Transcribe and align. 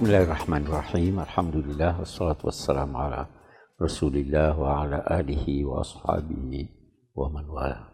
Bismillahirrahmanirrahim. 0.00 1.20
Alhamdulillah 1.20 2.00
wassalatu 2.00 2.48
wassalamu 2.48 3.04
ala 3.04 3.28
Rasulillah 3.76 4.56
wa 4.56 4.80
ala 4.80 5.04
alihi 5.04 5.60
wa 5.68 5.84
ashabihi 5.84 6.72
wa 7.12 7.28
man 7.28 7.44
wala. 7.44 7.84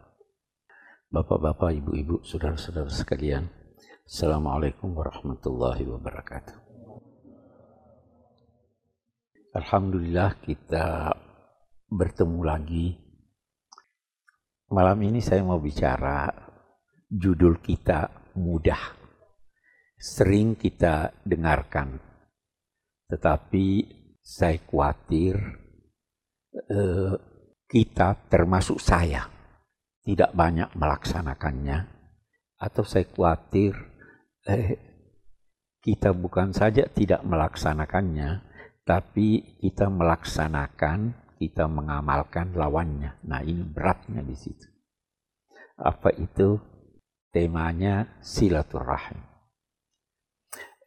Bapak-bapak, 1.10 1.82
ibu-ibu, 1.82 2.22
saudara-saudara 2.22 2.86
sekalian, 2.94 3.50
Assalamualaikum 4.06 4.94
warahmatullahi 4.94 5.82
wabarakatuh. 5.82 6.54
Alhamdulillah 9.58 10.38
kita 10.46 11.10
bertemu 11.90 12.38
lagi. 12.46 12.86
Malam 14.70 15.10
ini 15.10 15.18
saya 15.18 15.42
mau 15.42 15.58
bicara 15.58 16.30
judul 17.10 17.58
kita 17.58 18.30
mudah 18.38 19.05
sering 19.96 20.54
kita 20.54 21.12
dengarkan. 21.24 21.96
Tetapi 23.08 23.66
saya 24.20 24.60
khawatir 24.60 25.34
eh, 26.68 27.14
kita 27.66 28.28
termasuk 28.28 28.78
saya 28.78 29.26
tidak 30.04 30.30
banyak 30.36 30.70
melaksanakannya 30.76 31.78
atau 32.56 32.84
saya 32.84 33.06
khawatir 33.08 33.72
eh, 34.46 34.78
kita 35.80 36.10
bukan 36.12 36.50
saja 36.50 36.86
tidak 36.90 37.22
melaksanakannya 37.22 38.42
tapi 38.86 39.58
kita 39.62 39.90
melaksanakan 39.90 41.26
kita 41.36 41.68
mengamalkan 41.68 42.56
lawannya. 42.56 43.20
Nah, 43.28 43.44
ini 43.44 43.60
beratnya 43.60 44.24
di 44.24 44.32
situ. 44.32 44.66
Apa 45.76 46.08
itu? 46.16 46.56
Temanya 47.28 48.16
silaturahim 48.24 49.35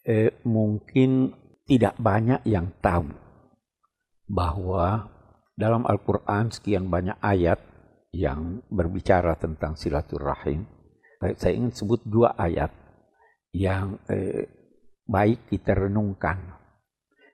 eh, 0.09 0.33
mungkin 0.41 1.38
tidak 1.69 1.93
banyak 2.02 2.41
yang 2.49 2.73
tahu 2.81 3.13
bahwa 4.25 5.05
dalam 5.53 5.85
Al-Quran 5.85 6.49
sekian 6.49 6.89
banyak 6.89 7.21
ayat 7.21 7.61
yang 8.09 8.65
berbicara 8.73 9.37
tentang 9.37 9.77
silaturahim. 9.77 10.65
Saya 11.37 11.53
ingin 11.53 11.69
sebut 11.75 12.02
dua 12.07 12.33
ayat 12.33 12.73
yang 13.53 14.02
eh, 14.09 14.49
baik 15.05 15.53
kita 15.53 15.77
renungkan. 15.77 16.57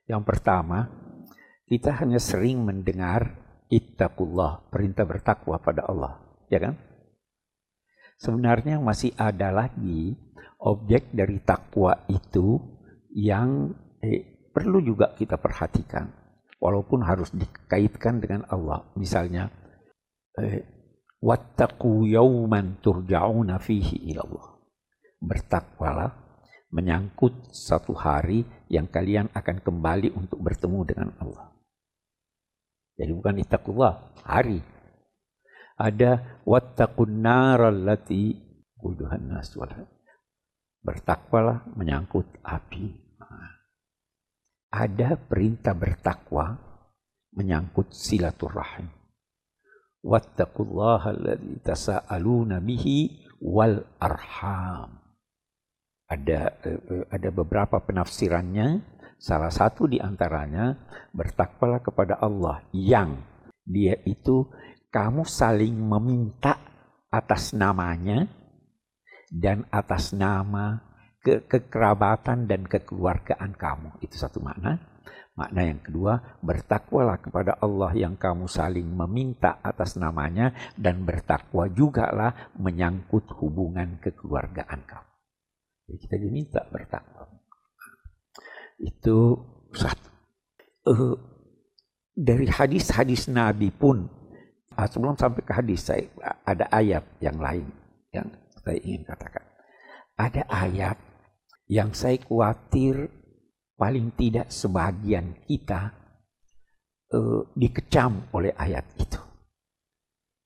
Yang 0.10 0.24
pertama, 0.28 0.90
kita 1.70 1.96
hanya 2.04 2.20
sering 2.20 2.66
mendengar 2.66 3.40
ittaqullah, 3.72 4.68
perintah 4.68 5.06
bertakwa 5.08 5.58
pada 5.64 5.88
Allah, 5.88 6.20
ya 6.52 6.60
kan? 6.60 6.76
Sebenarnya 8.16 8.80
masih 8.80 9.12
ada 9.20 9.52
lagi 9.52 10.16
objek 10.62 11.12
dari 11.12 11.40
takwa 11.44 12.08
itu 12.08 12.58
yang 13.12 13.76
eh, 14.00 14.50
perlu 14.52 14.80
juga 14.80 15.14
kita 15.16 15.36
perhatikan. 15.36 16.08
Walaupun 16.56 17.04
harus 17.04 17.30
dikaitkan 17.36 18.24
dengan 18.24 18.48
Allah. 18.48 18.88
Misalnya, 18.96 19.52
eh, 20.40 20.64
wattaqu 21.20 22.08
yawman 22.08 22.80
turja'una 22.80 23.60
fihi 23.60 24.16
ilallah. 24.16 24.56
Bertakwalah 25.20 26.12
menyangkut 26.76 27.56
satu 27.56 27.96
hari 27.96 28.44
yang 28.68 28.92
kalian 28.92 29.32
akan 29.32 29.64
kembali 29.64 30.12
untuk 30.16 30.44
bertemu 30.44 30.80
dengan 30.84 31.10
Allah. 31.24 31.56
Jadi 32.96 33.12
bukan 33.12 33.36
ittaqullah, 33.44 33.94
hari. 34.24 34.60
Ada 35.76 36.44
wattaqun 36.48 37.20
narallati 37.20 38.32
quduhan 38.80 39.28
nas 39.28 39.52
Bertakwalah 40.86 41.68
menyangkut 41.76 42.40
api. 42.46 43.04
Ada 44.72 45.16
perintah 45.20 45.76
bertakwa 45.76 46.56
menyangkut 47.36 47.92
silaturahim. 47.92 48.88
Wattaqullaha 50.06 51.12
alladhi 51.12 51.60
tasa'aluna 51.64 52.62
bihi 52.62 53.28
wal 53.42 53.84
arham. 54.00 55.00
Ada 56.06 56.40
eh, 56.62 57.06
ada 57.10 57.30
beberapa 57.34 57.82
penafsirannya. 57.82 58.96
Salah 59.16 59.50
satu 59.50 59.88
di 59.90 59.98
antaranya 59.98 60.76
bertakwalah 61.16 61.82
kepada 61.82 62.20
Allah 62.20 62.62
yang 62.76 63.16
dia 63.66 63.98
itu 64.06 64.46
kamu 64.96 65.28
saling 65.28 65.76
meminta 65.76 66.56
atas 67.12 67.52
namanya 67.52 68.32
dan 69.28 69.68
atas 69.68 70.16
nama 70.16 70.80
ke 71.20 71.44
kekerabatan 71.52 72.48
dan 72.48 72.64
kekeluargaan 72.64 73.60
kamu. 73.60 74.00
Itu 74.00 74.16
satu 74.16 74.40
makna. 74.40 74.80
Makna 75.36 75.68
yang 75.68 75.84
kedua, 75.84 76.40
bertakwalah 76.40 77.20
kepada 77.20 77.60
Allah 77.60 77.92
yang 77.92 78.16
kamu 78.16 78.48
saling 78.48 78.88
meminta 78.88 79.60
atas 79.60 80.00
namanya 80.00 80.56
dan 80.80 81.04
bertakwa 81.04 81.68
juga 81.68 82.08
lah 82.16 82.56
menyangkut 82.56 83.36
hubungan 83.44 84.00
kekeluargaan 84.00 84.88
kamu. 84.88 85.12
Jadi 85.92 85.98
kita 86.08 86.16
diminta 86.24 86.64
bertakwa. 86.72 87.28
Itu 88.80 89.44
satu. 89.76 90.08
Uh, 90.88 91.20
dari 92.16 92.48
hadis-hadis 92.48 93.28
Nabi 93.28 93.76
pun, 93.76 94.08
sebelum 94.84 95.16
sampai 95.16 95.44
ke 95.48 95.54
hadis, 95.56 95.88
saya 95.88 96.04
ada 96.44 96.68
ayat 96.68 97.04
yang 97.24 97.40
lain 97.40 97.68
yang 98.12 98.28
saya 98.60 98.80
ingin 98.84 99.08
katakan. 99.08 99.44
Ada 100.16 100.44
ayat 100.48 100.98
yang 101.68 101.92
saya 101.96 102.20
khawatir 102.24 103.08
paling 103.76 104.16
tidak 104.16 104.48
sebagian 104.52 105.36
kita 105.44 105.92
uh, 107.12 107.42
dikecam 107.56 108.28
oleh 108.32 108.56
ayat 108.56 108.88
itu. 108.96 109.20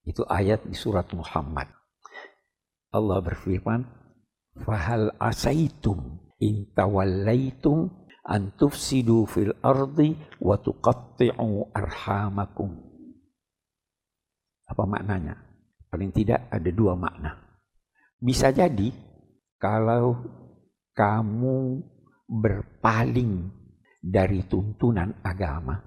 Itu 0.06 0.26
ayat 0.26 0.66
di 0.66 0.74
surat 0.74 1.06
Muhammad. 1.14 1.70
Allah 2.90 3.22
berfirman, 3.22 3.86
"Fahal 4.66 5.14
asaitum 5.22 6.18
in 6.42 6.74
tawallaitum 6.74 7.94
an 8.26 8.58
tufsidu 8.58 9.30
fil 9.30 9.54
ardi 9.62 10.18
wa 10.42 10.58
tuqatti'u 10.58 11.70
arhamakum." 11.78 12.89
Apa 14.70 14.86
maknanya? 14.86 15.36
Paling 15.90 16.14
tidak 16.14 16.46
ada 16.54 16.70
dua 16.70 16.94
makna. 16.94 17.34
Bisa 18.22 18.54
jadi 18.54 18.94
kalau 19.58 20.22
kamu 20.94 21.82
berpaling 22.30 23.50
dari 23.98 24.46
tuntunan 24.46 25.18
agama, 25.26 25.82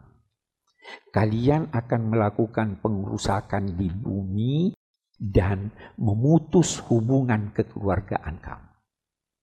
kalian 1.14 1.70
akan 1.70 2.02
melakukan 2.10 2.82
pengurusakan 2.82 3.78
di 3.78 3.88
bumi 3.88 4.74
dan 5.22 5.70
memutus 6.02 6.82
hubungan 6.90 7.54
kekeluargaan 7.54 8.42
kamu. 8.42 8.70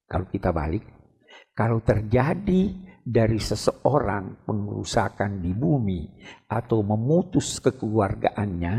Kalau 0.09 0.25
kita 0.27 0.51
balik, 0.51 0.83
kalau 1.59 1.83
terjadi 1.83 2.71
dari 3.03 3.35
seseorang 3.35 4.47
pengurusakan 4.47 5.43
di 5.43 5.51
bumi 5.51 6.07
atau 6.47 6.79
memutus 6.79 7.59
kekeluargaannya, 7.59 8.75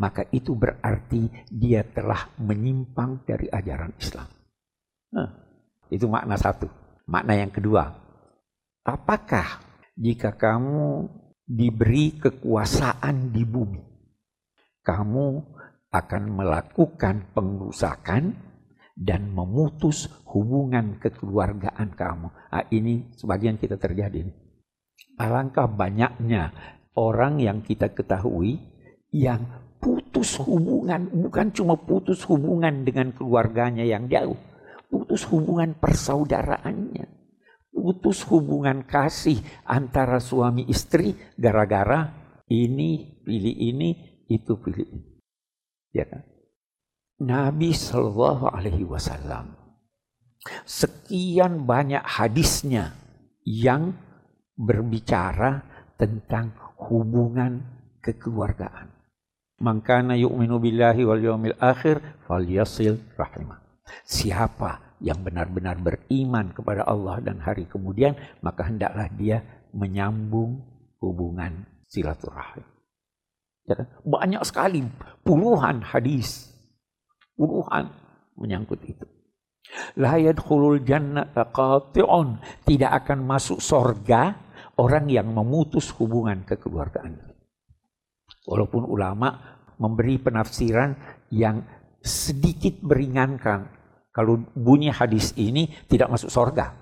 maka 0.00 0.24
itu 0.32 0.56
berarti 0.56 1.28
dia 1.52 1.84
telah 1.84 2.32
menyimpang 2.40 3.28
dari 3.28 3.52
ajaran 3.52 3.92
Islam. 4.00 4.28
Nah, 5.12 5.28
itu 5.92 6.08
makna 6.08 6.40
satu. 6.40 6.72
Makna 7.04 7.36
yang 7.36 7.52
kedua, 7.52 7.84
apakah 8.80 9.60
jika 9.92 10.32
kamu 10.32 11.12
diberi 11.44 12.16
kekuasaan 12.16 13.28
di 13.28 13.44
bumi, 13.44 13.84
kamu 14.80 15.26
akan 15.92 16.22
melakukan 16.32 17.28
pengurusakan 17.36 18.51
dan 18.92 19.32
memutus 19.32 20.08
hubungan 20.28 21.00
kekeluargaan 21.00 21.96
kamu. 21.96 22.28
Nah, 22.28 22.64
ini 22.68 23.12
sebagian 23.16 23.56
kita 23.56 23.80
terjadi. 23.80 24.28
Alangkah 25.16 25.68
banyaknya 25.68 26.52
orang 26.96 27.40
yang 27.40 27.64
kita 27.64 27.92
ketahui 27.92 28.60
yang 29.12 29.44
putus 29.82 30.38
hubungan, 30.40 31.10
bukan 31.10 31.52
cuma 31.52 31.74
putus 31.76 32.22
hubungan 32.28 32.84
dengan 32.86 33.12
keluarganya 33.12 33.82
yang 33.82 34.06
jauh, 34.08 34.38
putus 34.88 35.26
hubungan 35.28 35.74
persaudaraannya, 35.76 37.08
putus 37.72 38.24
hubungan 38.28 38.86
kasih 38.86 39.40
antara 39.66 40.22
suami 40.22 40.68
istri 40.70 41.16
gara-gara 41.34 42.12
ini 42.48 43.20
pilih 43.24 43.56
ini, 43.56 43.90
itu 44.28 44.52
pilih 44.60 44.86
ini. 44.86 45.10
Ya 45.92 46.08
kan? 46.08 46.31
Nabi 47.22 47.70
Shallallahu 47.70 48.50
Alaihi 48.50 48.82
Wasallam 48.82 49.54
sekian 50.66 51.62
banyak 51.64 52.02
hadisnya 52.02 52.98
yang 53.46 53.94
berbicara 54.58 55.62
tentang 55.98 56.54
hubungan 56.90 57.62
kekeluargaan. 58.02 58.90
Mangkana 59.62 60.18
yu'minu 60.18 60.58
billahi 60.58 61.06
wal 61.06 61.22
yawmil 61.22 61.54
akhir 61.62 62.02
falyasil 62.26 62.98
rahimah. 63.14 63.62
Siapa 64.02 64.98
yang 64.98 65.22
benar-benar 65.22 65.78
beriman 65.78 66.50
kepada 66.50 66.82
Allah 66.86 67.22
dan 67.22 67.38
hari 67.38 67.70
kemudian, 67.70 68.18
maka 68.42 68.66
hendaklah 68.66 69.06
dia 69.14 69.42
menyambung 69.70 70.58
hubungan 70.98 71.66
silaturahim. 71.86 72.66
Ya 73.66 73.78
kan? 73.78 73.86
Banyak 74.02 74.42
sekali, 74.42 74.82
puluhan 75.22 75.86
hadis, 75.86 76.51
puluhan 77.36 77.90
menyangkut 78.36 78.80
itu. 78.84 79.06
La 80.00 80.18
yadkhulul 80.20 80.84
jannata 80.84 81.48
qati'un. 81.48 82.40
Tidak 82.66 82.90
akan 82.90 83.18
masuk 83.24 83.62
sorga 83.62 84.36
orang 84.76 85.08
yang 85.08 85.30
memutus 85.30 85.92
hubungan 85.96 86.44
kekeluargaan. 86.44 87.16
Walaupun 88.42 88.84
ulama 88.90 89.58
memberi 89.78 90.18
penafsiran 90.18 90.94
yang 91.30 91.62
sedikit 92.02 92.82
meringankan. 92.82 93.70
Kalau 94.12 94.44
bunyi 94.52 94.92
hadis 94.92 95.32
ini 95.40 95.72
tidak 95.88 96.12
masuk 96.12 96.28
sorga. 96.28 96.76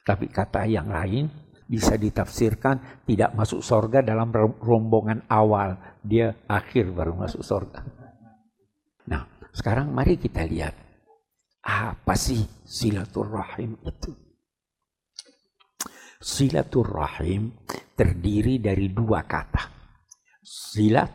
Tapi 0.00 0.32
kata 0.32 0.64
yang 0.64 0.88
lain 0.88 1.28
bisa 1.68 2.00
ditafsirkan 2.00 3.04
tidak 3.04 3.36
masuk 3.36 3.60
sorga 3.60 4.00
dalam 4.00 4.32
rombongan 4.58 5.28
awal. 5.28 5.76
Dia 6.00 6.32
akhir 6.48 6.96
baru 6.96 7.12
masuk 7.12 7.44
sorga. 7.44 7.99
Sekarang 9.50 9.90
mari 9.90 10.16
kita 10.16 10.46
lihat. 10.46 10.74
Apa 11.60 12.16
sih 12.16 12.40
silaturahim 12.64 13.76
itu? 13.84 14.16
Silaturahim 16.20 17.52
terdiri 17.92 18.56
dari 18.60 18.88
dua 18.88 19.24
kata. 19.28 19.68
Silat 20.40 21.12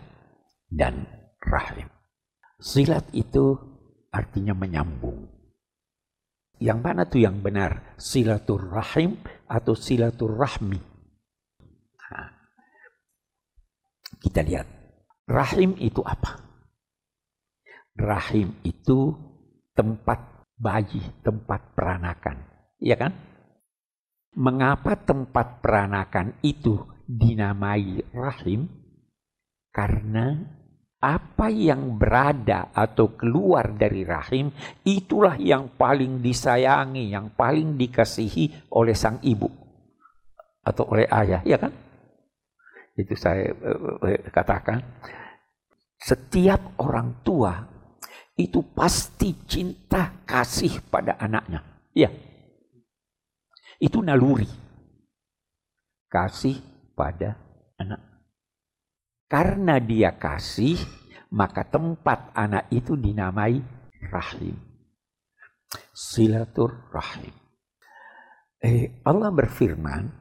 dan 0.70 1.06
rahim. 1.42 1.90
Silat 2.62 3.10
itu 3.14 3.58
artinya 4.14 4.54
menyambung. 4.54 5.28
Yang 6.62 6.80
mana 6.80 7.04
tuh 7.04 7.20
yang 7.26 7.44
benar? 7.44 7.98
Silaturrahim 8.00 9.20
atau 9.50 9.76
silaturrahmi? 9.76 10.80
Nah, 12.00 12.30
kita 14.24 14.40
lihat. 14.46 14.68
Rahim 15.26 15.74
itu 15.82 16.06
apa? 16.06 16.45
Rahim 17.96 18.60
itu 18.68 19.16
tempat 19.72 20.20
bayi, 20.60 21.00
tempat 21.24 21.76
peranakan. 21.76 22.38
Iya 22.80 22.96
kan? 23.00 23.14
Mengapa 24.36 25.00
tempat 25.00 25.64
peranakan 25.64 26.44
itu 26.44 26.76
dinamai 27.08 28.04
rahim? 28.12 28.68
Karena 29.72 30.36
apa 31.00 31.52
yang 31.52 32.00
berada 32.00 32.72
atau 32.74 33.14
keluar 33.14 33.76
dari 33.76 34.02
rahim 34.08 34.50
itulah 34.84 35.38
yang 35.40 35.76
paling 35.76 36.20
disayangi, 36.20 37.12
yang 37.12 37.32
paling 37.36 37.80
dikasihi 37.80 38.72
oleh 38.74 38.96
sang 38.96 39.22
ibu 39.22 39.48
atau 40.66 40.84
oleh 40.90 41.06
ayah, 41.12 41.46
ya 41.46 41.62
kan? 41.62 41.72
Itu 42.96 43.14
saya 43.14 43.52
uh, 43.54 44.32
katakan 44.32 44.82
setiap 46.00 46.80
orang 46.82 47.22
tua 47.22 47.75
itu 48.36 48.60
pasti 48.76 49.32
cinta 49.48 50.12
kasih 50.28 50.84
pada 50.92 51.16
anaknya. 51.16 51.64
Ya. 51.96 52.12
Itu 53.80 54.04
naluri. 54.04 54.48
Kasih 56.12 56.60
pada 56.96 57.40
anak. 57.80 58.00
Karena 59.32 59.80
dia 59.80 60.16
kasih, 60.16 60.80
maka 61.32 61.64
tempat 61.64 62.32
anak 62.36 62.68
itu 62.72 63.00
dinamai 63.00 63.60
rahim. 64.12 64.56
Silatur 65.96 66.92
rahim. 66.92 67.34
Eh, 68.64 69.04
Allah 69.04 69.32
berfirman, 69.32 70.12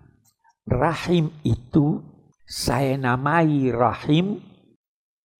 rahim 0.66 1.30
itu 1.46 2.02
saya 2.44 2.96
namai 2.98 3.72
rahim 3.72 4.42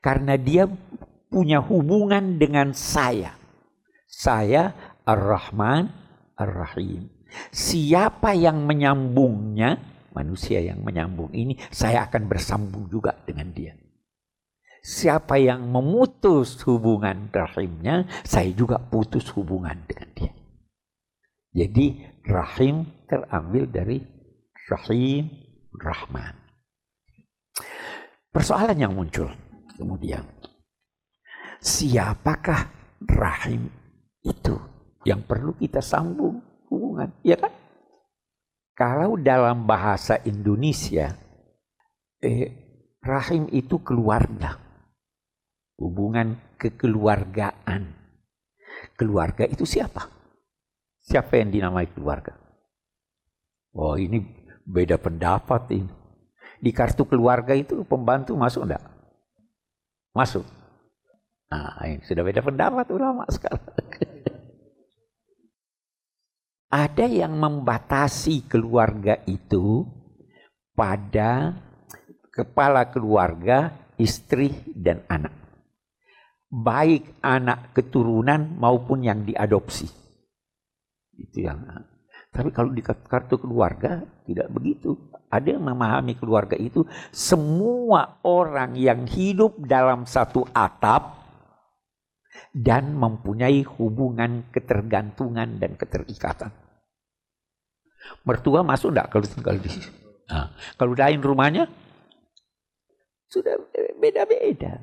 karena 0.00 0.36
dia 0.36 0.68
punya 1.34 1.58
hubungan 1.58 2.38
dengan 2.38 2.70
saya. 2.70 3.34
Saya 4.06 4.70
Ar-Rahman 5.02 5.90
Ar-Rahim. 6.38 7.10
Siapa 7.50 8.38
yang 8.38 8.62
menyambungnya, 8.62 9.82
manusia 10.14 10.62
yang 10.62 10.86
menyambung 10.86 11.34
ini, 11.34 11.58
saya 11.74 12.06
akan 12.06 12.30
bersambung 12.30 12.86
juga 12.86 13.18
dengan 13.26 13.50
dia. 13.50 13.74
Siapa 14.84 15.42
yang 15.42 15.66
memutus 15.66 16.54
hubungan 16.62 17.26
rahimnya, 17.34 18.06
saya 18.22 18.54
juga 18.54 18.78
putus 18.78 19.26
hubungan 19.34 19.74
dengan 19.90 20.08
dia. 20.14 20.32
Jadi 21.50 22.04
rahim 22.30 22.86
terambil 23.10 23.66
dari 23.66 23.98
rahim 24.70 25.26
rahman. 25.74 26.38
Persoalan 28.30 28.78
yang 28.78 28.94
muncul 28.94 29.30
kemudian, 29.78 30.22
siapakah 31.64 32.68
rahim 33.08 33.72
itu 34.20 34.60
yang 35.08 35.24
perlu 35.24 35.56
kita 35.56 35.80
sambung 35.80 36.44
hubungan, 36.68 37.08
ya 37.24 37.40
kan? 37.40 37.52
Kalau 38.76 39.16
dalam 39.16 39.64
bahasa 39.64 40.20
Indonesia, 40.28 41.16
eh, 42.20 42.52
rahim 43.00 43.48
itu 43.48 43.80
keluarga. 43.80 44.60
Hubungan 45.80 46.36
kekeluargaan. 46.60 47.82
Keluarga 48.94 49.48
itu 49.48 49.64
siapa? 49.64 50.06
Siapa 51.00 51.40
yang 51.40 51.50
dinamai 51.50 51.88
keluarga? 51.90 52.36
Oh 53.74 53.98
ini 53.98 54.22
beda 54.64 54.96
pendapat 55.00 55.70
ini. 55.74 55.92
Di 56.62 56.70
kartu 56.70 57.04
keluarga 57.04 57.52
itu 57.52 57.82
pembantu 57.84 58.38
masuk 58.38 58.70
enggak? 58.70 58.84
Masuk. 60.14 60.46
Nah, 61.54 61.78
sudah 62.02 62.22
beda 62.26 62.42
pendapat 62.42 62.86
ulama 62.90 63.22
sekarang. 63.34 63.62
ada 66.74 67.06
yang 67.06 67.38
membatasi 67.38 68.50
keluarga 68.50 69.22
itu 69.30 69.86
pada 70.74 71.54
kepala 72.34 72.90
keluarga, 72.90 73.70
istri 73.94 74.50
dan 74.74 75.06
anak. 75.06 75.30
Baik 76.50 77.14
anak 77.22 77.70
keturunan 77.78 78.58
maupun 78.58 79.06
yang 79.06 79.22
diadopsi. 79.22 79.86
Itu 81.14 81.46
yang 81.46 81.62
tapi 82.34 82.50
kalau 82.50 82.74
di 82.74 82.82
kartu 82.82 83.38
keluarga 83.38 84.02
tidak 84.26 84.50
begitu. 84.50 84.98
Ada 85.30 85.54
yang 85.54 85.70
memahami 85.70 86.18
keluarga 86.18 86.58
itu 86.58 86.82
semua 87.14 88.18
orang 88.26 88.74
yang 88.74 89.06
hidup 89.06 89.54
dalam 89.62 90.06
satu 90.06 90.42
atap 90.50 91.23
dan 92.54 92.94
mempunyai 92.94 93.62
hubungan 93.78 94.48
ketergantungan 94.50 95.58
dan 95.58 95.74
keterikatan. 95.74 96.50
Mertua 98.24 98.60
masuk 98.60 98.92
enggak 98.92 99.08
kalau 99.10 99.26
tinggal 99.26 99.56
di 99.58 99.68
sini? 99.70 99.88
Nah, 100.28 100.52
kalau 100.76 100.92
lain 100.96 101.20
rumahnya 101.20 101.64
sudah 103.28 103.58
beda-beda. 103.98 104.78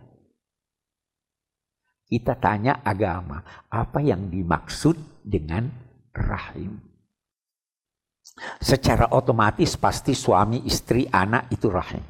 Kita 2.11 2.35
tanya 2.35 2.83
agama, 2.83 3.39
apa 3.71 4.03
yang 4.03 4.27
dimaksud 4.27 5.23
dengan 5.23 5.71
rahim? 6.11 6.75
Secara 8.59 9.15
otomatis 9.15 9.79
pasti 9.79 10.11
suami, 10.11 10.67
istri, 10.67 11.07
anak 11.07 11.47
itu 11.55 11.71
rahim. 11.71 12.03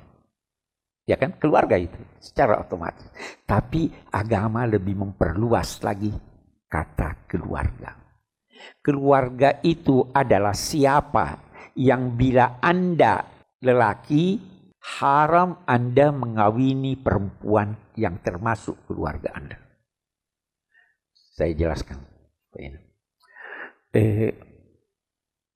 Ya 1.06 1.18
kan? 1.18 1.36
Keluarga 1.42 1.76
itu 1.78 1.98
secara 2.22 2.62
otomatis. 2.62 3.08
Tapi 3.44 3.90
agama 4.14 4.66
lebih 4.70 4.96
memperluas 4.96 5.82
lagi 5.82 6.14
kata 6.70 7.28
keluarga. 7.28 7.98
Keluarga 8.86 9.58
itu 9.66 10.06
adalah 10.14 10.54
siapa 10.54 11.52
yang 11.76 12.14
bila 12.14 12.62
Anda 12.62 13.26
lelaki 13.62 14.38
haram 15.02 15.62
Anda 15.66 16.10
mengawini 16.10 16.98
perempuan 16.98 17.78
yang 17.98 18.22
termasuk 18.22 18.86
keluarga 18.90 19.34
Anda. 19.34 19.58
Saya 21.34 21.54
jelaskan. 21.58 21.98
Eh, 23.92 24.34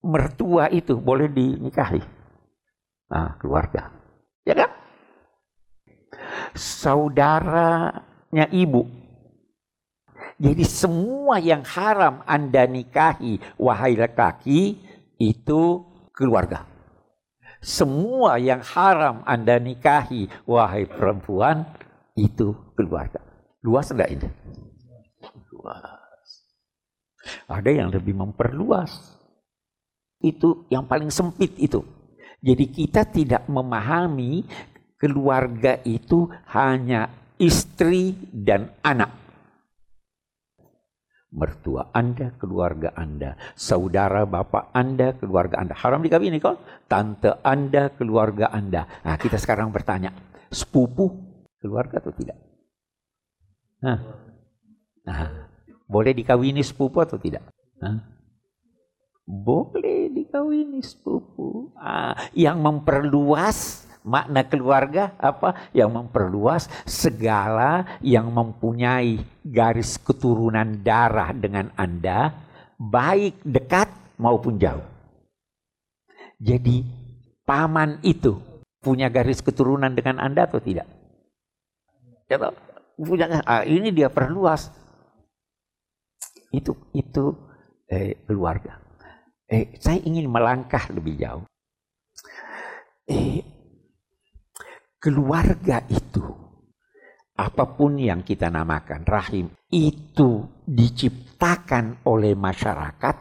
mertua 0.06 0.70
itu 0.70 0.98
boleh 0.98 1.30
dinikahi. 1.30 2.02
Nah, 3.10 3.38
keluarga. 3.38 3.94
Ya 4.46 4.54
kan? 4.54 4.72
Saudaranya 6.56 8.48
ibu 8.52 9.06
jadi 10.36 10.68
semua 10.68 11.40
yang 11.40 11.64
haram 11.64 12.20
Anda 12.28 12.68
nikahi, 12.68 13.40
wahai 13.56 13.96
laki-laki, 13.96 14.76
itu 15.16 15.62
keluarga. 16.12 16.68
Semua 17.64 18.36
yang 18.36 18.60
haram 18.60 19.24
Anda 19.24 19.56
nikahi, 19.64 20.28
wahai 20.44 20.92
perempuan, 20.92 21.64
itu 22.20 22.52
keluarga. 22.76 23.24
Luas 23.64 23.88
enggak 23.96 24.12
ini? 24.12 24.28
Luas. 25.56 26.28
Ada 27.48 27.72
yang 27.72 27.90
lebih 27.96 28.12
memperluas. 28.12 28.92
Itu 30.20 30.68
yang 30.68 30.84
paling 30.84 31.10
sempit 31.16 31.56
itu. 31.56 31.80
Jadi 32.44 32.66
kita 32.70 33.08
tidak 33.08 33.48
memahami 33.48 34.44
keluarga 35.06 35.78
itu 35.86 36.26
hanya 36.50 37.14
istri 37.38 38.18
dan 38.34 38.74
anak. 38.82 39.14
Mertua 41.30 41.94
Anda, 41.94 42.34
keluarga 42.42 42.90
Anda. 42.98 43.38
Saudara 43.54 44.26
bapak 44.26 44.74
Anda, 44.74 45.14
keluarga 45.14 45.62
Anda. 45.62 45.78
Haram 45.78 46.02
dikawini 46.02 46.42
kok. 46.42 46.90
Tante 46.90 47.38
Anda, 47.46 47.94
keluarga 47.94 48.50
Anda. 48.50 49.06
Nah 49.06 49.14
kita 49.22 49.38
sekarang 49.38 49.70
bertanya. 49.70 50.10
Sepupu 50.50 51.14
keluarga 51.62 52.02
atau 52.02 52.16
tidak? 52.18 52.40
Nah, 53.86 54.00
nah 55.06 55.52
boleh 55.86 56.18
dikawini 56.18 56.66
sepupu 56.66 57.04
atau 57.04 57.22
tidak? 57.22 57.46
Nah, 57.78 58.02
boleh 59.28 60.10
dikawini 60.10 60.80
sepupu. 60.82 61.76
Ah, 61.78 62.16
yang 62.32 62.64
memperluas 62.64 63.85
makna 64.06 64.46
keluarga 64.46 65.18
apa 65.18 65.74
yang 65.74 65.90
memperluas 65.90 66.70
segala 66.86 67.98
yang 68.06 68.30
mempunyai 68.30 69.18
garis 69.42 69.98
keturunan 69.98 70.86
darah 70.86 71.34
dengan 71.34 71.74
Anda 71.74 72.30
baik 72.78 73.42
dekat 73.42 73.90
maupun 74.22 74.62
jauh. 74.62 74.86
Jadi 76.38 76.86
paman 77.48 78.00
itu 78.06 78.38
punya 78.84 79.10
garis 79.10 79.42
keturunan 79.42 79.90
dengan 79.98 80.22
Anda 80.22 80.46
atau 80.46 80.62
tidak? 80.62 80.86
Ya, 82.30 82.38
punya 82.94 83.42
ah, 83.42 83.66
ini 83.66 83.90
dia 83.90 84.14
perluas. 84.14 84.70
Itu 86.54 86.78
itu 86.94 87.34
eh, 87.90 88.22
keluarga. 88.30 88.78
Eh, 89.50 89.78
saya 89.82 90.02
ingin 90.02 90.30
melangkah 90.30 90.90
lebih 90.94 91.18
jauh. 91.18 91.46
Eh, 93.06 93.55
keluarga 95.06 95.86
itu, 95.86 96.26
apa 97.38 97.78
pun 97.78 98.02
yang 98.02 98.26
kita 98.26 98.50
namakan 98.50 99.06
rahim, 99.06 99.54
itu 99.70 100.50
diciptakan 100.66 102.02
oleh 102.10 102.34
masyarakat 102.34 103.16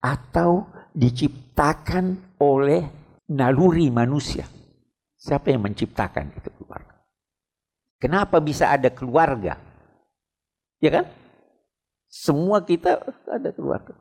atau 0.00 0.64
diciptakan 0.96 2.40
oleh 2.40 2.88
naluri 3.28 3.92
manusia. 3.92 4.48
Siapa 5.20 5.52
yang 5.52 5.68
menciptakan 5.68 6.32
itu 6.32 6.48
keluarga? 6.56 7.04
Kenapa 8.00 8.40
bisa 8.40 8.72
ada 8.72 8.88
keluarga? 8.88 9.60
Ya 10.80 10.88
kan? 10.88 11.04
Semua 12.08 12.64
kita 12.64 13.04
ada 13.28 13.52
keluarga. 13.52 13.92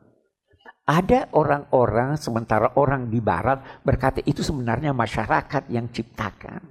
Ada 0.86 1.34
orang-orang 1.34 2.14
sementara 2.22 2.78
orang 2.78 3.10
di 3.10 3.18
barat 3.18 3.82
berkata 3.82 4.22
itu 4.22 4.46
sebenarnya 4.46 4.94
masyarakat 4.94 5.70
yang 5.74 5.90
ciptakan. 5.90 6.62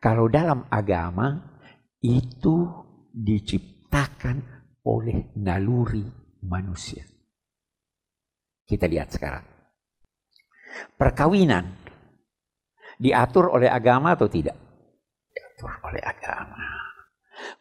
Kalau 0.00 0.30
dalam 0.32 0.64
agama 0.72 1.36
itu 2.00 2.64
diciptakan 3.12 4.40
oleh 4.88 5.36
naluri 5.36 6.06
manusia. 6.48 7.04
Kita 8.64 8.88
lihat 8.88 9.12
sekarang. 9.12 9.44
Perkawinan 10.96 11.64
diatur 12.96 13.52
oleh 13.52 13.68
agama 13.68 14.16
atau 14.16 14.28
tidak? 14.28 14.56
Diatur 15.28 15.72
oleh 15.88 16.02
agama. 16.04 16.88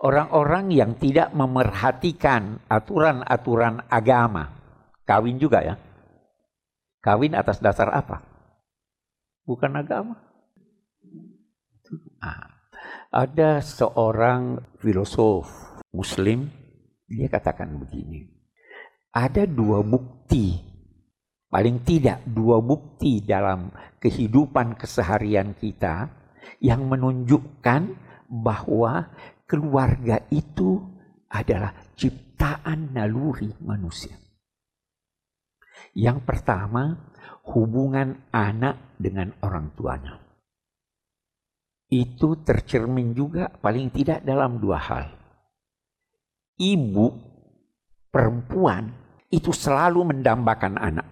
Orang-orang 0.02 0.74
yang 0.74 0.98
tidak 0.98 1.32
memerhatikan 1.38 2.66
aturan-aturan 2.66 3.86
agama, 3.88 4.50
Kawin 5.08 5.40
juga 5.40 5.64
ya. 5.64 5.80
Kawin 7.00 7.32
atas 7.32 7.64
dasar 7.64 7.88
apa? 7.96 8.20
Bukan 9.48 9.72
agama. 9.80 10.20
Ah, 12.20 12.52
ada 13.16 13.64
seorang 13.64 14.60
filosof 14.84 15.48
muslim, 15.96 16.52
dia 17.08 17.32
katakan 17.32 17.80
begini. 17.80 18.28
Ada 19.16 19.48
dua 19.48 19.80
bukti, 19.80 20.60
paling 21.48 21.88
tidak 21.88 22.28
dua 22.28 22.60
bukti 22.60 23.24
dalam 23.24 23.72
kehidupan 24.04 24.76
keseharian 24.76 25.56
kita 25.56 26.12
yang 26.60 26.84
menunjukkan 26.92 27.96
bahwa 28.28 29.08
keluarga 29.48 30.20
itu 30.28 30.84
adalah 31.32 31.72
ciptaan 31.96 32.92
naluri 32.92 33.56
manusia. 33.64 34.27
Yang 35.98 36.22
pertama, 36.30 36.94
hubungan 37.58 38.30
anak 38.30 38.94
dengan 39.02 39.34
orang 39.42 39.74
tuanya. 39.74 40.22
Itu 41.90 42.46
tercermin 42.46 43.18
juga 43.18 43.50
paling 43.50 43.90
tidak 43.90 44.22
dalam 44.22 44.62
dua 44.62 44.78
hal. 44.78 45.06
Ibu 46.62 47.06
perempuan 48.14 48.94
itu 49.34 49.50
selalu 49.50 50.14
mendambakan 50.14 50.78
anak. 50.78 51.08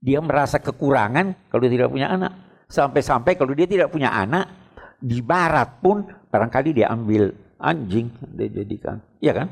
Dia 0.00 0.24
merasa 0.24 0.56
kekurangan 0.56 1.52
kalau 1.52 1.68
tidak 1.68 1.92
punya 1.92 2.08
anak. 2.08 2.32
Sampai-sampai 2.70 3.36
kalau 3.36 3.52
dia 3.52 3.68
tidak 3.68 3.92
punya 3.92 4.08
anak, 4.08 4.48
di 4.96 5.20
barat 5.20 5.84
pun 5.84 6.06
barangkali 6.32 6.80
dia 6.80 6.88
ambil 6.88 7.28
anjing, 7.60 8.08
dia 8.32 8.48
jadikan. 8.48 9.02
Iya 9.20 9.44
kan? 9.44 9.48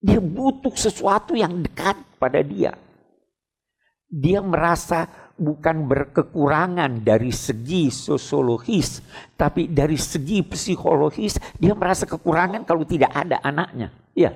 Dia 0.00 0.16
butuh 0.16 0.72
sesuatu 0.72 1.36
yang 1.36 1.60
dekat 1.60 1.96
pada 2.16 2.40
dia. 2.40 2.72
Dia 4.10 4.40
merasa 4.42 5.06
bukan 5.40 5.88
berkekurangan 5.88 7.00
dari 7.00 7.32
segi 7.32 7.88
sosiologis, 7.88 9.00
tapi 9.36 9.68
dari 9.70 9.96
segi 9.96 10.44
psikologis 10.44 11.40
dia 11.56 11.72
merasa 11.72 12.04
kekurangan 12.08 12.64
kalau 12.64 12.84
tidak 12.84 13.12
ada 13.12 13.40
anaknya. 13.44 13.92
Iya. 14.16 14.32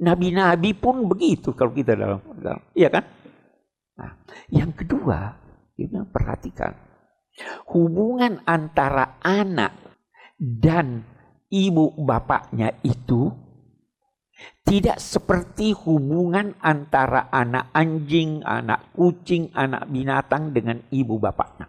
Nabi-nabi 0.00 0.72
pun 0.72 1.04
begitu 1.04 1.52
kalau 1.52 1.76
kita 1.76 1.92
dalam, 1.92 2.24
dalam 2.40 2.62
iya 2.72 2.88
kan? 2.88 3.04
Nah, 4.00 4.16
yang 4.48 4.72
kedua, 4.72 5.36
kita 5.76 6.08
perhatikan 6.08 6.72
hubungan 7.68 8.40
antara 8.48 9.20
anak 9.20 9.76
dan 10.40 11.04
ibu 11.52 11.92
bapaknya 12.00 12.80
itu 12.80 13.28
tidak 14.64 15.02
seperti 15.02 15.74
hubungan 15.74 16.54
antara 16.62 17.28
anak 17.32 17.74
anjing, 17.74 18.44
anak 18.44 18.92
kucing, 18.94 19.50
anak 19.56 19.88
binatang 19.90 20.54
dengan 20.54 20.78
ibu 20.94 21.18
bapaknya. 21.18 21.66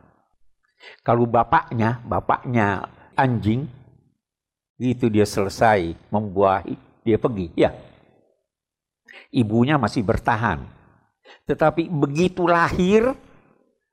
Kalau 1.02 1.26
bapaknya, 1.26 2.02
bapaknya 2.06 2.86
anjing, 3.18 3.66
itu 4.82 5.10
dia 5.10 5.26
selesai 5.26 5.94
membuahi, 6.10 6.78
dia 7.06 7.18
pergi. 7.18 7.54
Ya, 7.58 7.74
ibunya 9.34 9.78
masih 9.78 10.06
bertahan. 10.06 10.62
Tetapi 11.46 11.90
begitu 11.90 12.46
lahir, 12.46 13.14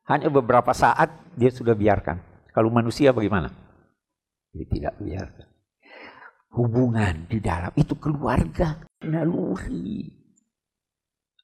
hanya 0.09 0.29
beberapa 0.33 0.73
saat 0.73 1.13
dia 1.37 1.53
sudah 1.53 1.77
biarkan. 1.77 2.21
Kalau 2.53 2.73
manusia 2.73 3.13
bagaimana? 3.13 3.53
Dia 4.53 4.65
tidak 4.65 4.95
biarkan 4.97 5.58
hubungan 6.53 7.29
di 7.29 7.39
dalam 7.43 7.73
itu 7.77 7.95
keluarga 8.01 8.79
naluri. 9.05 10.09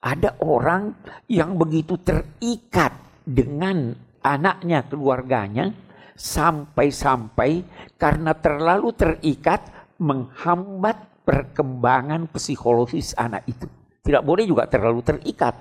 Ada 0.05 0.37
orang 0.45 0.93
yang 1.25 1.57
begitu 1.57 1.97
terikat 1.97 2.93
dengan 3.25 3.89
anaknya, 4.21 4.85
keluarganya, 4.85 5.73
sampai-sampai 6.13 7.65
karena 7.97 8.37
terlalu 8.37 8.93
terikat 8.93 9.65
menghambat 9.97 11.25
perkembangan 11.25 12.29
psikologis 12.29 13.17
anak 13.17 13.49
itu. 13.49 13.65
Tidak 14.05 14.21
boleh 14.21 14.45
juga 14.45 14.69
terlalu 14.69 15.01
terikat, 15.01 15.57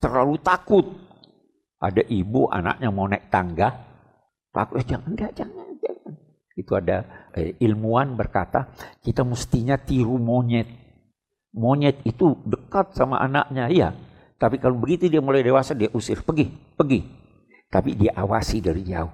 terlalu 0.00 0.40
takut. 0.40 0.86
Ada 1.76 2.08
ibu 2.08 2.48
anaknya 2.48 2.88
mau 2.88 3.04
naik 3.04 3.28
tangga, 3.28 3.68
takut 4.48 4.80
jangan, 4.88 5.12
enggak, 5.12 5.32
jangan, 5.36 5.66
jangan. 5.76 6.14
Itu 6.56 6.72
ada 6.78 7.04
eh, 7.36 7.56
ilmuwan 7.60 8.14
berkata, 8.14 8.72
kita 9.00 9.24
mestinya 9.24 9.76
tiru 9.80 10.16
monyet. 10.20 10.68
Monyet 11.52 12.00
itu 12.08 12.36
dekat 12.48 12.96
sama 12.96 13.20
anaknya, 13.20 13.68
iya. 13.68 13.88
Tapi 14.40 14.58
kalau 14.58 14.80
begitu 14.80 15.06
dia 15.06 15.20
mulai 15.20 15.44
dewasa, 15.44 15.76
dia 15.76 15.92
usir, 15.92 16.20
pergi, 16.24 16.48
pergi. 16.48 17.00
Tapi 17.68 17.94
dia 17.96 18.12
awasi 18.16 18.60
dari 18.60 18.82
jauh. 18.84 19.12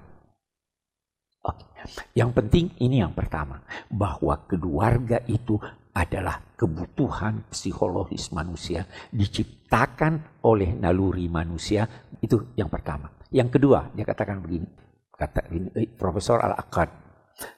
Oke. 1.45 1.67
Yang 2.15 2.31
penting 2.35 2.65
ini 2.83 3.03
yang 3.03 3.15
pertama, 3.15 3.63
bahwa 3.91 4.35
keluarga 4.51 5.23
itu 5.31 5.59
adalah 5.95 6.39
kebutuhan 6.55 7.51
psikologis 7.51 8.31
manusia 8.31 8.87
diciptakan 9.11 10.43
oleh 10.47 10.75
naluri 10.79 11.27
manusia 11.27 11.87
itu 12.23 12.55
yang 12.55 12.71
pertama. 12.71 13.11
Yang 13.35 13.59
kedua 13.59 13.91
dia 13.95 14.07
katakan 14.07 14.39
begini, 14.39 14.67
kata 15.11 15.41
ini, 15.51 15.69
eh, 15.75 15.91
Profesor 15.91 16.39
Al 16.39 16.55
Aqad 16.55 17.08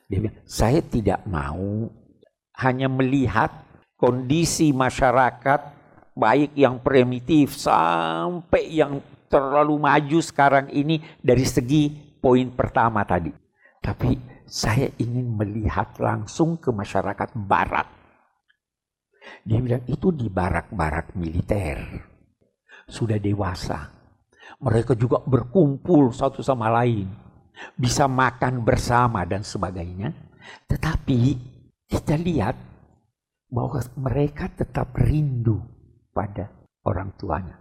dia 0.08 0.18
bilang, 0.20 0.38
saya 0.44 0.80
tidak 0.84 1.24
mau 1.24 1.88
hanya 2.60 2.88
melihat 2.90 3.50
kondisi 3.96 4.72
masyarakat 4.76 5.60
baik 6.12 6.52
yang 6.58 6.82
primitif 6.84 7.56
sampai 7.56 8.68
yang 8.68 9.00
terlalu 9.30 9.78
maju 9.78 10.18
sekarang 10.20 10.68
ini 10.74 11.00
dari 11.22 11.46
segi 11.46 11.88
poin 12.20 12.52
pertama 12.52 13.06
tadi. 13.06 13.32
Tapi 13.80 14.42
saya 14.44 14.90
ingin 14.98 15.38
melihat 15.38 15.96
langsung 16.02 16.58
ke 16.58 16.68
masyarakat 16.74 17.32
barat. 17.46 17.86
Dia 19.46 19.62
bilang 19.62 19.86
itu 19.86 20.10
di 20.10 20.26
barak-barak 20.26 21.14
militer. 21.16 21.78
Sudah 22.90 23.16
dewasa. 23.16 23.94
Mereka 24.60 24.98
juga 24.98 25.22
berkumpul 25.22 26.10
satu 26.10 26.42
sama 26.42 26.68
lain. 26.68 27.29
Bisa 27.76 28.08
makan 28.08 28.64
bersama 28.64 29.24
dan 29.28 29.44
sebagainya. 29.44 30.12
Tetapi 30.66 31.20
kita 31.90 32.14
lihat 32.16 32.56
bahwa 33.50 33.82
mereka 33.98 34.46
tetap 34.46 34.94
rindu 34.94 35.58
pada 36.14 36.46
orang 36.86 37.10
tuanya. 37.18 37.58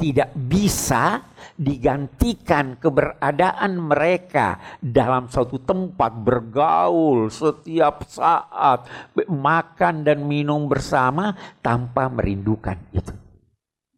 Tidak 0.00 0.32
bisa 0.32 1.20
digantikan 1.60 2.80
keberadaan 2.80 3.76
mereka 3.76 4.56
dalam 4.80 5.28
suatu 5.28 5.60
tempat 5.60 6.16
bergaul 6.24 7.28
setiap 7.28 8.08
saat, 8.08 8.88
makan 9.28 10.00
dan 10.00 10.24
minum 10.24 10.64
bersama 10.72 11.36
tanpa 11.60 12.08
merindukan 12.08 12.80
itu. 12.96 13.12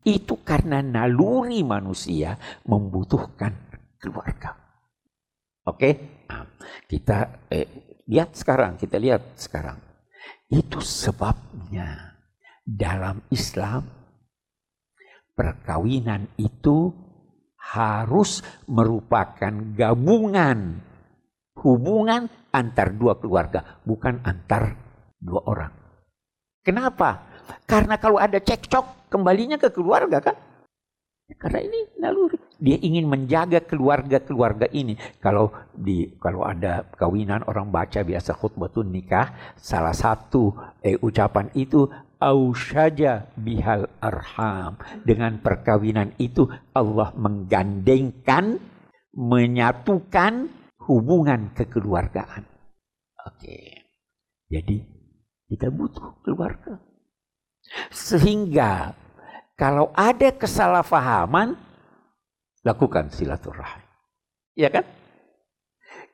Itu 0.03 0.43
karena 0.43 0.83
naluri 0.83 1.63
manusia 1.63 2.35
membutuhkan 2.67 3.55
keluarga. 4.03 4.62
Oke, 5.63 5.95
nah, 6.27 6.43
kita 6.91 7.47
eh, 7.47 8.03
lihat 8.11 8.35
sekarang, 8.35 8.75
kita 8.75 8.99
lihat 8.99 9.39
sekarang 9.39 9.79
itu 10.51 10.83
sebabnya 10.83 12.19
dalam 12.67 13.23
Islam 13.31 13.87
perkawinan 15.39 16.27
itu 16.35 16.91
harus 17.63 18.43
merupakan 18.67 19.55
gabungan 19.79 20.83
hubungan 21.63 22.27
antar 22.51 22.91
dua 22.99 23.23
keluarga, 23.23 23.79
bukan 23.87 24.19
antar 24.27 24.75
dua 25.23 25.47
orang. 25.47 25.73
Kenapa? 26.67 27.23
Karena 27.71 28.03
kalau 28.03 28.19
ada 28.19 28.43
cekcok, 28.43 29.07
kembalinya 29.07 29.63
ke 29.63 29.71
keluarga 29.71 30.19
kan? 30.19 30.37
Karena 31.39 31.63
ini 31.63 31.79
naluri 32.03 32.42
dia 32.63 32.79
ingin 32.79 33.11
menjaga 33.11 33.59
keluarga-keluarga 33.67 34.71
ini. 34.71 34.95
Kalau 35.19 35.51
di 35.75 36.15
kalau 36.23 36.47
ada 36.47 36.87
kawinan 36.95 37.43
orang 37.51 37.75
baca 37.75 38.07
biasa 38.07 38.39
khutbatun 38.39 38.95
nikah, 38.95 39.35
salah 39.59 39.91
satu 39.91 40.55
eh, 40.79 40.95
ucapan 41.03 41.51
itu 41.59 41.91
aushaja 42.23 43.27
bihal 43.35 43.91
arham. 43.99 44.79
Dengan 45.03 45.43
perkawinan 45.43 46.15
itu 46.23 46.47
Allah 46.71 47.11
menggandengkan, 47.19 48.63
menyatukan 49.11 50.47
hubungan 50.87 51.51
kekeluargaan. 51.59 52.47
Oke. 53.27 53.83
Jadi 54.47 54.79
kita 55.51 55.67
butuh 55.75 56.23
keluarga. 56.23 56.79
Sehingga 57.91 58.95
kalau 59.59 59.91
ada 59.95 60.31
kesalahpahaman, 60.31 61.72
lakukan 62.63 63.11
silaturahim. 63.11 63.85
Ya 64.55 64.71
kan? 64.71 64.87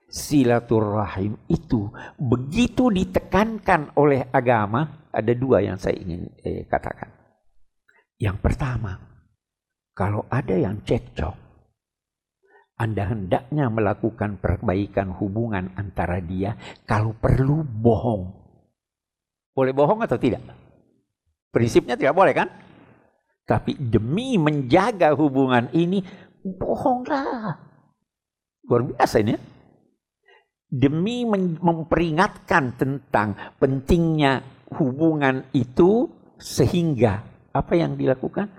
Silaturahim 0.09 1.37
itu 1.52 1.93
begitu 2.17 2.88
ditekankan 2.88 3.93
oleh 4.00 4.25
agama, 4.33 5.05
ada 5.12 5.33
dua 5.37 5.61
yang 5.61 5.77
saya 5.77 6.01
ingin 6.01 6.33
eh, 6.40 6.64
katakan. 6.64 7.12
Yang 8.16 8.40
pertama, 8.40 8.96
kalau 9.92 10.25
ada 10.33 10.57
yang 10.57 10.81
cekcok, 10.81 11.37
Anda 12.79 13.11
hendaknya 13.11 13.68
melakukan 13.68 14.38
perbaikan 14.38 15.12
hubungan 15.18 15.75
antara 15.75 16.23
dia, 16.23 16.55
kalau 16.87 17.12
perlu 17.12 17.66
bohong. 17.66 18.31
Boleh 19.53 19.75
bohong 19.75 20.07
atau 20.07 20.14
tidak? 20.14 20.40
Prinsipnya 21.51 21.99
tidak 21.99 22.14
boleh 22.14 22.33
kan? 22.33 22.49
Tapi 23.49 23.75
demi 23.75 24.38
menjaga 24.38 25.16
hubungan 25.18 25.66
ini, 25.75 26.05
bohonglah. 26.44 27.59
Luar 28.68 28.83
biasa 28.85 29.24
ini 29.24 29.33
ya. 29.33 29.40
Demi 30.68 31.24
memperingatkan 31.24 32.77
tentang 32.77 33.57
pentingnya 33.57 34.44
hubungan 34.77 35.48
itu 35.57 36.12
sehingga 36.37 37.24
apa 37.57 37.72
yang 37.72 37.96
dilakukan? 37.96 38.53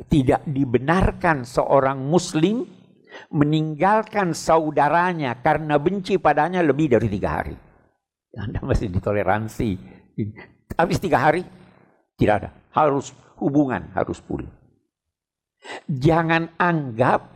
Tidak 0.00 0.48
dibenarkan 0.48 1.44
seorang 1.44 2.00
muslim 2.00 2.64
meninggalkan 3.28 4.32
saudaranya 4.32 5.36
karena 5.44 5.76
benci 5.76 6.16
padanya 6.16 6.64
lebih 6.64 6.96
dari 6.96 7.12
tiga 7.12 7.42
hari. 7.42 7.54
Anda 8.38 8.62
masih 8.62 8.88
ditoleransi. 8.88 9.68
Habis 10.78 11.02
tiga 11.02 11.18
hari, 11.18 11.42
tidak 12.16 12.34
ada. 12.40 12.50
Harus 12.70 13.12
hubungan, 13.36 13.90
harus 13.92 14.22
pulih. 14.22 14.48
Jangan 15.86 16.56
anggap 16.56 17.28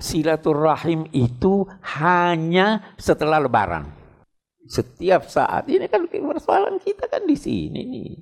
silaturahim 0.00 1.08
itu 1.12 1.68
hanya 2.00 2.96
setelah 2.96 3.40
lebaran. 3.40 3.88
Setiap 4.70 5.26
saat 5.26 5.66
ini 5.66 5.90
kan 5.90 6.06
persoalan 6.06 6.78
kita 6.78 7.10
kan 7.10 7.26
di 7.26 7.36
sini 7.36 7.80
nih. 7.84 8.12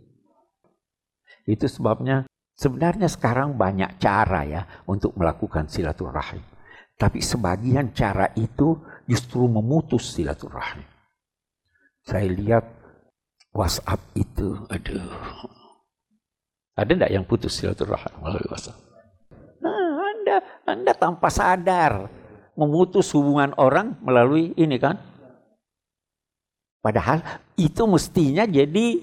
Itu 1.48 1.68
sebabnya 1.68 2.24
sebenarnya 2.56 3.08
sekarang 3.08 3.56
banyak 3.56 4.00
cara 4.00 4.44
ya 4.44 4.62
untuk 4.88 5.14
melakukan 5.16 5.68
silaturahim. 5.68 6.42
Tapi 6.98 7.22
sebagian 7.22 7.94
cara 7.94 8.34
itu 8.34 8.74
justru 9.06 9.46
memutus 9.46 10.18
silaturahim. 10.18 10.82
Saya 12.02 12.26
lihat 12.26 12.64
WhatsApp 13.54 14.00
itu, 14.18 14.66
aduh. 14.66 15.12
Ada 16.74 16.90
enggak 16.94 17.12
yang 17.12 17.24
putus 17.28 17.54
silaturahim 17.58 18.12
melalui 18.18 18.48
WhatsApp? 18.50 18.78
Anda, 20.78 20.94
tanpa 20.94 21.26
sadar 21.26 22.06
memutus 22.54 23.10
hubungan 23.14 23.54
orang 23.58 23.98
melalui 24.02 24.54
ini 24.54 24.78
kan. 24.78 24.98
Padahal 26.78 27.22
itu 27.58 27.82
mestinya 27.90 28.46
jadi 28.46 29.02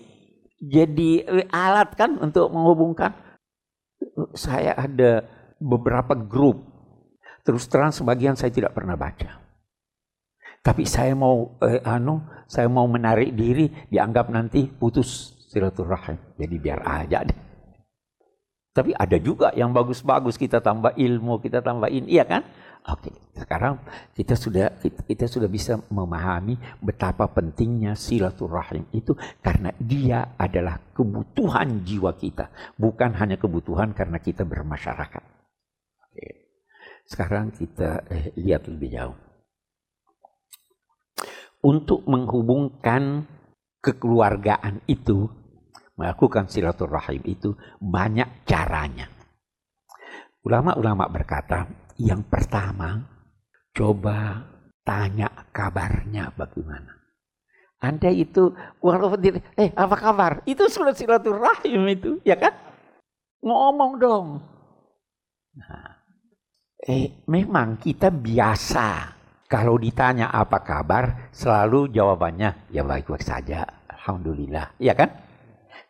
jadi 0.59 1.11
alat 1.51 1.95
kan 1.99 2.15
untuk 2.19 2.47
menghubungkan. 2.51 3.11
Saya 4.35 4.75
ada 4.75 5.27
beberapa 5.59 6.15
grup. 6.15 6.63
Terus 7.45 7.67
terang 7.67 7.91
sebagian 7.91 8.33
saya 8.39 8.49
tidak 8.49 8.73
pernah 8.73 8.95
baca. 8.97 9.43
Tapi 10.65 10.81
saya 10.89 11.13
mau 11.13 11.61
eh, 11.61 11.77
anu, 11.85 12.25
saya 12.49 12.65
mau 12.65 12.89
menarik 12.89 13.37
diri 13.37 13.69
dianggap 13.91 14.33
nanti 14.33 14.65
putus 14.65 15.37
silaturahim. 15.53 16.17
Jadi 16.41 16.55
biar 16.57 16.81
aja 16.81 17.21
deh. 17.21 17.44
Tapi 18.75 18.91
ada 18.91 19.15
juga 19.15 19.55
yang 19.55 19.71
bagus-bagus 19.71 20.35
kita 20.35 20.59
tambah 20.59 20.91
ilmu, 20.99 21.39
kita 21.39 21.63
tambahin, 21.63 22.11
iya 22.11 22.27
kan? 22.27 22.43
Oke, 22.85 23.09
sekarang 23.33 23.79
kita 24.13 24.35
sudah 24.35 24.77
kita, 24.83 25.25
sudah 25.31 25.47
bisa 25.47 25.79
memahami 25.89 26.59
betapa 26.83 27.25
pentingnya 27.25 27.95
silaturahim 27.95 28.85
itu 28.93 29.15
karena 29.41 29.71
dia 29.79 30.35
adalah 30.37 30.77
kebutuhan 30.91 31.87
jiwa 31.87 32.13
kita, 32.19 32.51
bukan 32.75 33.15
hanya 33.15 33.39
kebutuhan 33.39 33.95
karena 33.95 34.19
kita 34.19 34.43
bermasyarakat. 34.43 35.23
Oke. 36.03 36.27
Sekarang 37.07 37.55
kita 37.55 38.05
eh, 38.11 38.35
lihat 38.37 38.67
lebih 38.67 38.91
jauh. 38.91 39.17
Untuk 41.65 42.05
menghubungkan 42.05 43.25
kekeluargaan 43.81 44.85
itu 44.85 45.31
melakukan 45.95 46.51
silaturahim 46.51 47.23
itu 47.25 47.55
banyak 47.79 48.45
caranya. 48.47 49.07
Ulama-ulama 50.45 51.09
berkata, 51.09 51.65
yang 51.97 52.21
pertama, 52.29 53.01
coba 53.73 54.45
tanya 54.85 55.31
kabarnya 55.49 56.29
bagaimana. 56.37 56.93
Anda 57.81 58.13
itu 58.13 58.53
walaupun 58.79 59.19
tidak, 59.19 59.41
eh 59.57 59.73
apa 59.73 59.95
kabar? 59.97 60.31
Itu 60.45 60.69
sudah 60.69 60.93
silaturahim 60.93 61.81
itu, 61.89 62.11
ya 62.21 62.37
kan? 62.37 62.53
Ngomong 63.41 63.91
dong. 63.97 64.27
Nah, 65.57 65.97
eh 66.85 67.25
memang 67.25 67.81
kita 67.81 68.13
biasa 68.13 69.15
kalau 69.45 69.77
ditanya 69.81 70.29
apa 70.33 70.61
kabar, 70.61 71.29
selalu 71.33 71.89
jawabannya 71.93 72.69
ya 72.73 72.81
baik-baik 72.81 73.21
saja, 73.21 73.65
alhamdulillah, 73.89 74.73
ya 74.81 74.93
kan? 74.97 75.24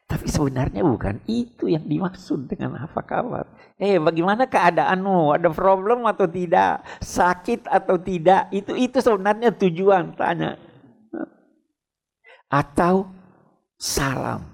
Tapi 0.06 0.30
sebenarnya 0.30 0.86
bukan 0.86 1.18
itu 1.26 1.66
yang 1.66 1.82
dimaksud 1.82 2.46
dengan 2.46 2.78
apa 2.78 3.02
kabar. 3.02 3.50
Eh, 3.82 3.98
bagaimana 3.98 4.46
keadaanmu? 4.46 5.34
Ada 5.34 5.50
problem 5.50 6.06
atau 6.06 6.30
tidak? 6.30 6.86
Sakit 7.02 7.66
atau 7.66 7.98
tidak? 7.98 8.54
Itu 8.54 8.78
itu 8.78 9.02
sebenarnya 9.02 9.50
tujuan 9.50 10.14
tanya. 10.14 10.62
Atau 12.54 13.10
salam. 13.82 14.46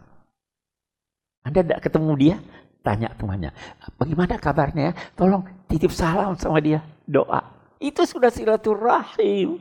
Anda 1.43 1.59
tidak 1.65 1.83
ketemu 1.83 2.11
dia, 2.15 2.35
tanya 2.85 3.11
temannya, 3.17 3.51
bagaimana 3.97 4.37
kabarnya? 4.37 4.93
Tolong 5.17 5.43
titip 5.67 5.89
salam 5.91 6.37
sama 6.37 6.61
dia, 6.61 6.79
doa. 7.03 7.41
Itu 7.81 8.05
sudah 8.05 8.29
silaturahim. 8.29 9.57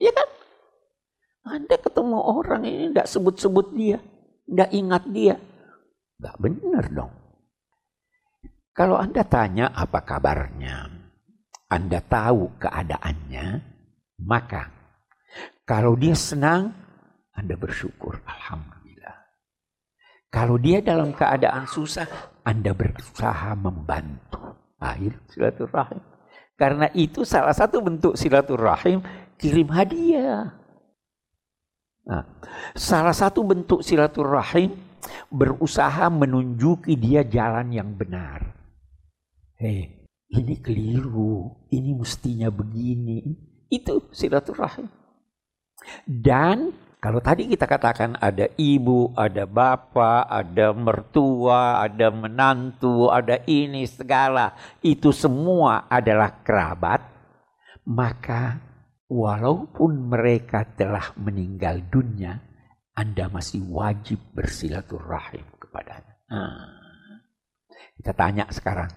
Ya 0.00 0.10
kan? 0.10 0.28
Anda 1.48 1.76
ketemu 1.76 2.16
orang 2.16 2.64
ini 2.64 2.92
tidak 2.92 3.08
sebut-sebut 3.12 3.66
dia, 3.76 4.00
tidak 4.48 4.70
ingat 4.72 5.04
dia. 5.12 5.36
Gak 6.18 6.36
benar 6.40 6.84
dong. 6.88 7.12
Kalau 8.72 8.96
Anda 8.96 9.22
tanya 9.28 9.68
apa 9.76 10.00
kabarnya, 10.00 10.88
Anda 11.68 12.00
tahu 12.00 12.56
keadaannya, 12.56 13.46
maka 14.24 14.78
kalau 15.68 15.94
dia 16.00 16.16
senang, 16.16 16.72
Anda 17.36 17.54
bersyukur. 17.54 18.24
Alhamdulillah. 18.24 19.16
Kalau 20.32 20.56
dia 20.56 20.80
dalam 20.80 21.12
keadaan 21.12 21.68
susah, 21.68 22.08
Anda 22.40 22.72
berusaha 22.72 23.52
membantu. 23.52 24.56
Akhir 24.80 25.18
silaturahim. 25.28 26.00
Karena 26.58 26.90
itu 26.96 27.22
salah 27.22 27.54
satu 27.54 27.84
bentuk 27.84 28.18
silaturahim, 28.18 29.04
kirim 29.38 29.68
hadiah. 29.70 30.57
Nah, 32.08 32.24
salah 32.72 33.12
satu 33.12 33.44
bentuk 33.44 33.84
silaturahim 33.84 34.72
berusaha 35.28 36.08
menunjuki 36.08 36.96
dia 36.96 37.20
jalan 37.20 37.68
yang 37.68 37.92
benar. 37.92 38.56
Hei, 39.60 40.08
ini 40.32 40.56
keliru, 40.64 41.68
ini 41.68 41.92
mestinya 41.92 42.48
begini. 42.48 43.20
Itu 43.68 44.08
silaturahim. 44.08 44.88
Dan 46.08 46.72
kalau 46.98 47.20
tadi 47.20 47.46
kita 47.46 47.68
katakan 47.68 48.16
ada 48.16 48.48
ibu, 48.56 49.12
ada 49.12 49.44
bapak, 49.44 50.32
ada 50.32 50.72
mertua, 50.72 51.84
ada 51.84 52.08
menantu, 52.08 53.12
ada 53.12 53.44
ini 53.44 53.84
segala, 53.84 54.56
itu 54.80 55.12
semua 55.12 55.84
adalah 55.86 56.40
kerabat, 56.40 57.04
maka 57.84 58.67
walaupun 59.08 60.08
mereka 60.08 60.68
telah 60.76 61.16
meninggal 61.16 61.80
dunia, 61.88 62.38
Anda 62.92 63.32
masih 63.32 63.64
wajib 63.72 64.20
bersilaturahim 64.36 65.44
kepadanya. 65.56 66.14
Nah, 66.28 66.68
kita 67.96 68.12
tanya 68.14 68.44
sekarang. 68.52 68.92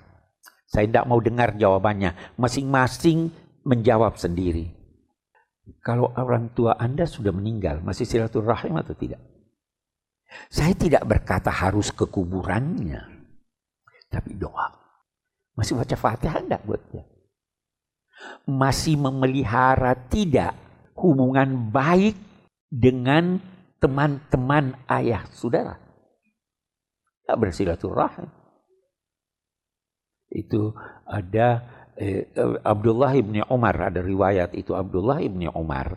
Saya 0.67 0.88
tidak 0.88 1.08
mau 1.08 1.19
dengar 1.19 1.56
jawabannya. 1.56 2.36
Masing-masing 2.39 3.32
menjawab 3.67 4.15
sendiri. 4.15 4.71
Kalau 5.84 6.12
orang 6.15 6.52
tua 6.56 6.76
Anda 6.80 7.08
sudah 7.08 7.32
meninggal, 7.32 7.84
masih 7.84 8.08
silaturahim 8.08 8.80
atau 8.80 8.95
tidak? 8.95 9.19
Saya 10.47 10.71
tidak 10.76 11.04
berkata 11.04 11.52
harus 11.52 11.91
ke 11.91 12.08
kuburannya. 12.08 13.04
Tapi 14.08 14.32
doa. 14.36 14.71
Masih 15.56 15.76
baca 15.76 15.95
fatihah 15.95 16.39
enggak 16.39 16.63
buat 16.63 16.82
dia? 16.91 17.04
Masih 18.45 18.97
memelihara 18.97 19.95
tidak 20.10 20.57
hubungan 20.97 21.71
baik 21.71 22.17
dengan 22.67 23.39
teman-teman 23.77 24.77
ayah 24.89 25.25
saudara? 25.31 25.77
Tidak 27.21 27.38
bersilaturahim. 27.38 28.29
Itu 30.31 30.71
ada 31.05 31.81
Eh, 32.01 32.25
Abdullah 32.65 33.13
ibni 33.13 33.45
Umar 33.45 33.77
ada 33.77 34.01
riwayat 34.01 34.57
itu 34.57 34.73
Abdullah 34.73 35.21
ibni 35.21 35.45
Umar 35.51 35.93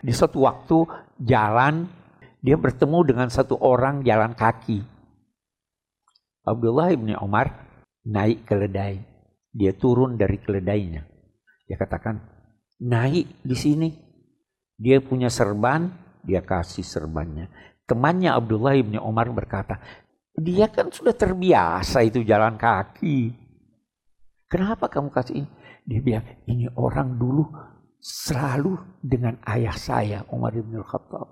di 0.00 0.14
suatu 0.16 0.48
waktu 0.48 0.86
jalan 1.20 1.84
dia 2.40 2.56
bertemu 2.56 3.12
dengan 3.12 3.28
satu 3.28 3.60
orang 3.60 4.00
jalan 4.00 4.32
kaki 4.32 4.80
Abdullah 6.46 6.94
ibni 6.96 7.12
Umar 7.20 7.52
naik 8.08 8.48
keledai 8.48 9.02
dia 9.52 9.76
turun 9.76 10.16
dari 10.16 10.40
keledainya 10.40 11.04
dia 11.64 11.76
katakan 11.80 12.20
naik 12.80 13.40
di 13.44 13.56
sini 13.56 13.88
dia 14.76 15.00
punya 15.00 15.28
serban 15.28 15.88
dia 16.24 16.44
kasih 16.44 16.84
serbannya 16.84 17.48
temannya 17.84 18.32
Abdullah 18.32 18.76
ibni 18.76 19.00
Umar 19.00 19.28
berkata 19.32 19.80
dia 20.34 20.66
kan 20.66 20.90
sudah 20.90 21.14
terbiasa 21.14 22.02
itu 22.02 22.26
jalan 22.26 22.58
kaki 22.58 23.44
Kenapa 24.54 24.86
kamu 24.86 25.10
kasih 25.10 25.42
ini? 25.42 25.50
Dia 25.82 26.00
bilang, 26.00 26.26
ini 26.46 26.70
orang 26.78 27.18
dulu 27.18 27.50
selalu 27.98 28.78
dengan 29.02 29.34
ayah 29.50 29.74
saya, 29.74 30.22
Umar 30.30 30.54
bin 30.54 30.78
Khattab. 30.78 31.26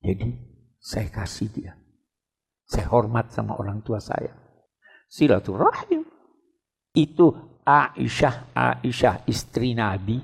Jadi 0.00 0.32
saya 0.80 1.12
kasih 1.12 1.52
dia. 1.52 1.76
Saya 2.64 2.88
hormat 2.88 3.28
sama 3.28 3.60
orang 3.60 3.84
tua 3.84 4.00
saya. 4.00 4.32
Silaturahim. 5.12 6.00
Itu 6.96 7.55
Aisyah, 7.66 8.54
Aisyah 8.54 9.26
istri 9.26 9.74
Nabi. 9.74 10.22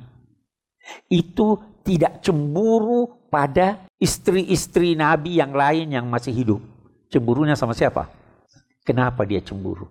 Itu 1.11 1.59
tidak 1.83 2.23
cemburu 2.23 3.27
pada 3.27 3.91
istri-istri 3.99 4.95
Nabi 4.95 5.43
yang 5.43 5.51
lain 5.51 5.91
yang 5.91 6.07
masih 6.07 6.31
hidup. 6.31 6.63
Cemburunya 7.11 7.59
sama 7.59 7.75
siapa? 7.75 8.07
Kenapa 8.87 9.27
dia 9.27 9.43
cemburu? 9.43 9.91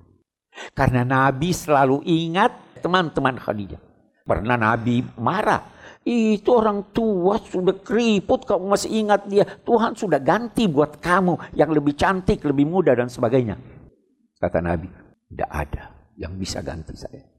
Karena 0.72 1.04
Nabi 1.04 1.52
selalu 1.52 2.04
ingat 2.08 2.80
teman-teman 2.80 3.36
Khadijah. 3.36 3.80
Pernah 4.24 4.56
Nabi 4.56 5.04
marah. 5.20 5.68
Itu 6.02 6.58
orang 6.58 6.90
tua 6.90 7.38
sudah 7.38 7.78
keriput, 7.78 8.48
kamu 8.50 8.74
masih 8.74 8.90
ingat 9.06 9.30
dia. 9.30 9.46
Tuhan 9.46 9.94
sudah 9.94 10.18
ganti 10.18 10.66
buat 10.66 10.98
kamu 10.98 11.54
yang 11.54 11.70
lebih 11.70 11.94
cantik, 11.94 12.42
lebih 12.42 12.66
muda 12.66 12.98
dan 12.98 13.06
sebagainya. 13.06 13.60
Kata 14.42 14.66
Nabi, 14.66 14.90
tidak 15.30 15.52
ada 15.52 15.84
yang 16.18 16.34
bisa 16.42 16.66
ganti 16.66 16.98
saya. 16.98 17.31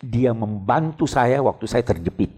Dia 0.00 0.32
membantu 0.32 1.04
saya 1.08 1.40
waktu 1.40 1.64
saya 1.68 1.84
terjepit. 1.84 2.30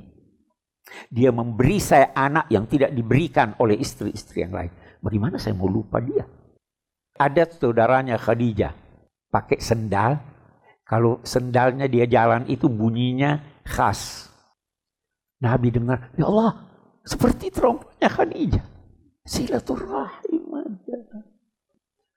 Dia 1.11 1.31
memberi 1.35 1.83
saya 1.83 2.15
anak 2.15 2.51
yang 2.51 2.67
tidak 2.71 2.95
diberikan 2.95 3.55
oleh 3.59 3.79
istri-istri 3.79 4.47
yang 4.47 4.55
lain. 4.55 4.71
Bagaimana 5.03 5.37
saya 5.39 5.55
mau 5.55 5.71
lupa 5.71 5.99
dia? 6.03 6.25
Ada 7.17 7.49
saudaranya 7.49 8.19
Khadijah 8.19 8.73
pakai 9.31 9.59
sendal. 9.61 10.19
Kalau 10.87 11.19
sendalnya 11.27 11.91
dia 11.91 12.07
jalan 12.07 12.47
itu 12.47 12.71
bunyinya 12.71 13.43
khas. 13.67 14.31
Nabi 15.43 15.75
dengar, 15.75 16.15
ya 16.15 16.31
Allah, 16.31 16.63
seperti 17.03 17.51
terompanya 17.51 18.07
Khadijah. 18.07 18.67
Silaturahim 19.27 20.47
aja. 20.55 20.99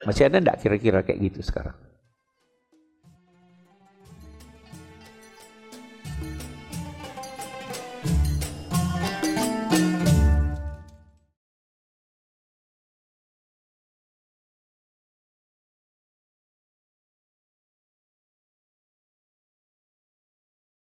Masih 0.06 0.30
ada 0.30 0.38
enggak 0.38 0.62
kira-kira 0.62 1.02
kayak 1.02 1.18
gitu 1.28 1.42
sekarang? 1.42 1.74